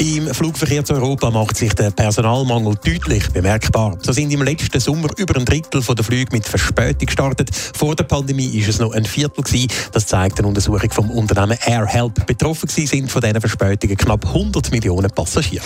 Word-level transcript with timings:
Im 0.00 0.32
Flugverkehr 0.32 0.84
zu 0.84 0.94
Europa 0.94 1.28
macht 1.28 1.56
sich 1.56 1.74
der 1.74 1.90
Personalmangel 1.90 2.76
deutlich 2.84 3.28
bemerkbar. 3.32 3.98
So 4.00 4.12
sind 4.12 4.32
im 4.32 4.42
letzten 4.42 4.78
Sommer 4.78 5.08
über 5.16 5.34
ein 5.36 5.44
Drittel 5.44 5.82
der 5.82 6.04
Flüge 6.04 6.30
mit 6.30 6.46
Verspätung 6.46 7.06
gestartet. 7.06 7.50
Vor 7.52 7.96
der 7.96 8.04
Pandemie 8.04 8.46
ist 8.46 8.68
es 8.68 8.78
noch 8.78 8.92
ein 8.92 9.04
Viertel 9.04 9.42
gewesen. 9.42 9.66
Das 9.90 10.06
zeigt 10.06 10.38
eine 10.38 10.46
Untersuchung 10.46 10.90
vom 10.92 11.10
Unternehmen 11.10 11.58
AirHelp. 11.66 12.26
Betroffen 12.26 12.68
sind 12.68 13.10
von 13.10 13.22
diesen 13.22 13.40
Verspätungen 13.40 13.96
knapp 13.96 14.24
100 14.24 14.70
Millionen 14.70 15.10
Passagiere. 15.10 15.64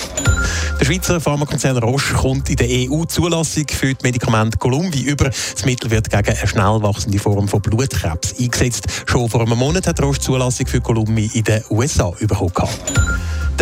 Der 0.81 0.85
Schweizer 0.87 1.21
Pharmakonzern 1.21 1.77
Roche 1.77 2.15
kommt 2.15 2.49
in 2.49 2.57
der 2.57 2.69
EU 2.69 3.05
Zulassung 3.05 3.67
für 3.69 3.93
die 3.93 4.03
Medikamente 4.03 4.57
Columvi 4.57 5.03
über. 5.03 5.27
Das 5.27 5.65
Mittel 5.67 5.91
wird 5.91 6.09
gegen 6.09 6.39
eine 6.39 6.49
schnell 6.49 6.83
wachsende 6.83 7.19
Form 7.19 7.49
von 7.49 7.61
Blutkrebs 7.61 8.35
eingesetzt. 8.41 8.87
Schon 9.05 9.29
vor 9.29 9.43
einem 9.43 9.59
Monat 9.59 9.87
hat 9.87 10.01
Roche 10.01 10.21
Zulassung 10.21 10.67
für 10.67 10.81
Columvi 10.81 11.31
in 11.35 11.45
den 11.45 11.63
USA 11.69 12.11
bekommen. 12.19 12.73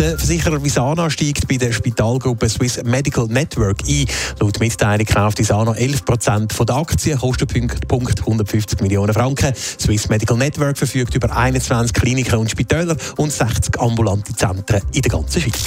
Der 0.01 0.17
Versicherer 0.17 0.63
Visana 0.63 1.11
steigt 1.11 1.47
bei 1.47 1.57
der 1.57 1.71
Spitalgruppe 1.71 2.49
Swiss 2.49 2.81
Medical 2.83 3.27
Network 3.27 3.87
ein. 3.87 4.07
Laut 4.39 4.59
Mitteilung 4.59 5.05
kauft 5.05 5.37
Visana 5.37 5.73
11 5.73 6.05
Prozent 6.05 6.55
der 6.59 6.75
Aktien, 6.75 7.19
Kostenpunkt 7.19 8.19
150 8.19 8.81
Millionen 8.81 9.13
Franken. 9.13 9.53
Swiss 9.53 10.09
Medical 10.09 10.37
Network 10.37 10.79
verfügt 10.79 11.13
über 11.13 11.37
21 11.37 11.93
Kliniken 11.93 12.39
und 12.39 12.49
Spitäler 12.49 12.95
und 13.17 13.31
60 13.31 13.79
ambulante 13.79 14.33
Zentren 14.33 14.81
in 14.91 15.03
der 15.03 15.11
ganzen 15.11 15.39
Schweiz. 15.39 15.65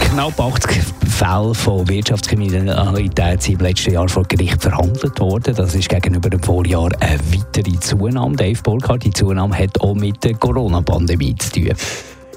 Knapp 0.00 0.38
80 0.38 0.82
Fälle 1.08 1.54
von 1.54 1.88
Wirtschaftskriminalität 1.88 3.42
sind 3.42 3.54
im 3.54 3.60
letzten 3.60 3.92
Jahr 3.94 4.08
vor 4.10 4.24
Gericht 4.24 4.60
verhandelt 4.60 5.18
worden. 5.18 5.54
Das 5.54 5.74
ist 5.74 5.88
gegenüber 5.88 6.28
dem 6.28 6.42
Vorjahr 6.42 6.90
eine 7.00 7.20
weitere 7.32 7.80
Zunahme. 7.80 8.36
Dave 8.36 8.60
Burkhardt, 8.62 9.04
die 9.04 9.12
Zunahme 9.12 9.56
hat 9.56 9.80
auch 9.80 9.94
mit 9.94 10.22
der 10.22 10.34
Corona-Pandemie 10.34 11.34
zu 11.36 11.52
tun. 11.52 11.72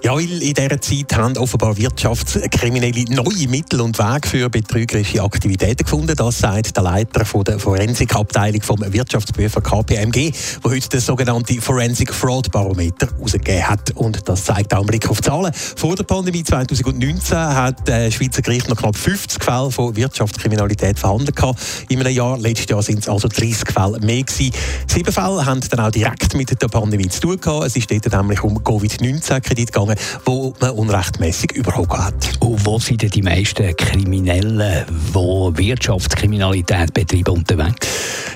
Ja, 0.05 0.15
weil 0.15 0.43
in 0.43 0.53
dieser 0.53 0.81
Zeit 0.81 1.15
haben 1.15 1.37
offenbar 1.37 1.77
Wirtschaftskriminelle 1.77 3.05
neue 3.07 3.47
Mittel 3.47 3.79
und 3.79 3.97
Wege 3.97 4.27
für 4.27 4.49
betrügerische 4.49 5.23
Aktivitäten 5.23 5.85
gefunden. 5.85 6.13
Das 6.13 6.39
sagt 6.39 6.75
der 6.75 6.83
Leiter 6.83 7.23
der 7.23 7.57
Forensikabteilung 7.57 8.61
vom 8.63 8.81
Wirtschaftsprüfer 8.81 9.61
KPMG, 9.61 10.33
der 10.61 10.71
heute 10.71 10.89
das 10.89 11.05
sogenannte 11.05 11.61
Forensic 11.61 12.13
Fraud 12.13 12.51
Barometer 12.51 13.07
herausgegeben 13.07 13.69
hat. 13.69 13.91
Und 13.91 14.27
das 14.27 14.43
zeigt 14.43 14.73
auch 14.73 14.79
einen 14.79 14.87
Blick 14.87 15.09
auf 15.09 15.21
Zahlen. 15.21 15.53
Vor 15.53 15.95
der 15.95 16.03
Pandemie 16.03 16.43
2019 16.43 17.37
hat 17.37 17.87
der 17.87 18.11
Schweizer 18.11 18.41
Gericht 18.41 18.67
noch 18.67 18.75
knapp 18.75 18.97
50 18.97 19.41
Fälle 19.41 19.71
von 19.71 19.95
Wirtschaftskriminalität 19.95 20.99
verhandelt. 20.99 21.39
In 21.87 22.01
einem 22.01 22.13
Jahr, 22.13 22.37
letztes 22.37 22.69
Jahr 22.69 22.83
sind 22.83 22.99
es 22.99 23.07
also 23.07 23.29
30 23.29 23.71
Fälle 23.71 24.01
mehr 24.01 24.23
gewesen. 24.23 24.51
Sieben 24.85 25.13
Fälle 25.13 25.45
haben 25.45 25.61
dann 25.69 25.79
auch 25.79 25.91
direkt 25.91 26.35
mit 26.35 26.61
der 26.61 26.67
Pandemie 26.67 27.07
zu 27.07 27.21
tun 27.21 27.39
gehabt. 27.39 27.67
Es 27.67 27.77
ist 27.77 27.89
dort 27.89 28.11
nämlich 28.11 28.43
um 28.43 28.61
Covid-19-Kredit 28.61 29.71
gegangen 29.71 29.92
gegangen, 29.93 30.21
wo 30.25 30.53
man 30.59 30.71
unrechtmäßig 30.71 31.51
überhaupt 31.53 31.97
hat. 31.97 32.31
Und 32.39 32.65
wo 32.65 32.79
sind 32.79 33.01
denn 33.01 33.09
die 33.09 33.21
meisten 33.21 33.75
Kriminellen, 33.75 34.85
die 34.89 35.57
Wirtschaftskriminalität 35.57 36.93
betreiben, 36.93 37.37
unterwegs? 37.37 37.87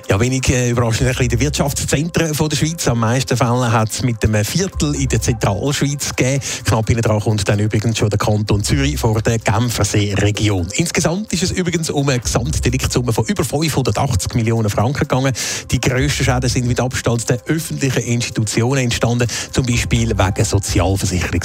Ja, 0.09 0.17
wenig 0.21 0.47
äh, 0.49 0.69
überraschend 0.69 1.19
in 1.19 1.27
den 1.27 1.39
Wirtschaftszentren 1.41 2.33
von 2.33 2.47
der 2.47 2.55
Schweiz. 2.55 2.87
Am 2.87 3.01
meisten 3.01 3.35
Fälle 3.35 3.71
hat 3.71 3.91
es 3.91 4.03
mit 4.03 4.23
einem 4.23 4.45
Viertel 4.45 4.95
in 4.95 5.09
der 5.09 5.21
Zentralschweiz 5.21 6.15
gegeben. 6.15 6.41
Knapp 6.63 6.87
hinten 6.87 7.01
dran 7.01 7.19
kommt 7.19 7.47
dann 7.49 7.59
übrigens 7.59 7.97
schon 7.97 8.09
der 8.09 8.17
Kanton 8.17 8.63
Zürich 8.63 8.97
vor 8.97 9.21
der 9.21 9.37
Genfersee-Region. 9.37 10.69
Insgesamt 10.75 11.33
ist 11.33 11.43
es 11.43 11.51
übrigens 11.51 11.89
um 11.89 12.07
eine 12.07 12.21
Gesamtdeliktssumme 12.21 13.11
von 13.11 13.25
über 13.25 13.43
580 13.43 14.33
Millionen 14.35 14.69
Franken 14.69 14.99
gegangen. 14.99 15.33
Die 15.71 15.81
grössten 15.81 16.23
Schäden 16.23 16.49
sind 16.49 16.67
mit 16.67 16.79
Abstand 16.79 17.29
der 17.29 17.39
öffentlichen 17.47 18.03
Institutionen 18.03 18.85
entstanden, 18.85 19.27
zum 19.51 19.65
Beispiel 19.65 20.17
wegen 20.17 20.45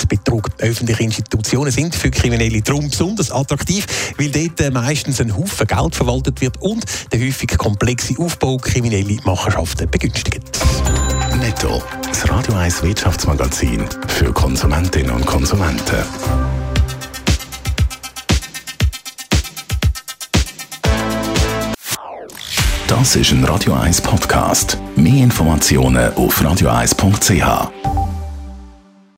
Sozialversicherungsbetrug. 0.03 0.51
Öffentliche 0.59 1.03
Institutionen 1.03 1.71
sind 1.71 1.95
für 1.95 2.11
Kriminelle 2.11 2.63
darum 2.63 2.89
besonders 2.89 3.31
attraktiv, 3.31 3.87
weil 4.19 4.31
dort 4.31 4.73
meistens 4.73 5.21
ein 5.21 5.37
Haufen 5.37 5.67
Geld 5.67 5.95
verwaltet 5.95 6.41
wird 6.41 6.61
und 6.61 6.85
der 7.13 7.21
häufig 7.21 7.57
komplexe 7.57 8.19
Aufbau 8.19 8.57
kriminelle 8.57 9.17
Machenschaften 9.25 9.91
begünstigt. 9.91 10.43
Netto, 11.39 11.83
das 12.07 12.29
Radio 12.29 12.55
1 12.55 12.83
Wirtschaftsmagazin 12.83 13.85
für 14.09 14.33
Konsumentinnen 14.33 15.11
und 15.11 15.27
Konsumenten. 15.27 15.97
Das 22.87 23.17
ist 23.17 23.33
ein 23.33 23.43
Radio 23.45 23.73
1 23.73 24.03
Podcast. 24.03 24.79
Mehr 24.97 25.25
Informationen 25.25 26.13
auf 26.15 26.41
radio1.ch. 26.41 27.92